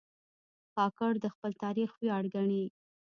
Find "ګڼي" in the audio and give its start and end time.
2.35-2.63